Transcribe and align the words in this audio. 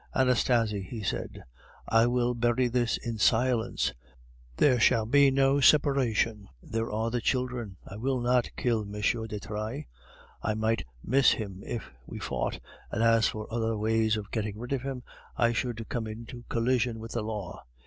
'Anastasie,' 0.15 0.81
he 0.89 1.03
said, 1.03 1.43
'I 1.89 2.07
will 2.07 2.33
bury 2.33 2.67
this 2.67 2.97
in 2.97 3.19
silence; 3.19 3.93
there 4.57 4.79
shall 4.79 5.05
be 5.05 5.29
no 5.29 5.59
separation; 5.59 6.49
there 6.63 6.91
are 6.91 7.11
the 7.11 7.21
children. 7.21 7.77
I 7.85 7.97
will 7.97 8.19
not 8.19 8.49
kill 8.57 8.81
M. 8.81 8.93
de 9.27 9.39
Trailles. 9.39 9.85
I 10.41 10.55
might 10.55 10.85
miss 11.03 11.33
him 11.33 11.61
if 11.63 11.91
we 12.07 12.17
fought, 12.17 12.59
and 12.89 13.03
as 13.03 13.27
for 13.27 13.45
other 13.53 13.77
ways 13.77 14.17
of 14.17 14.31
getting 14.31 14.57
rid 14.57 14.73
of 14.73 14.81
him, 14.81 15.03
I 15.37 15.53
should 15.53 15.87
come 15.87 16.07
into 16.07 16.45
collision 16.49 16.97
with 16.97 17.11
the 17.11 17.21
law. 17.21 17.63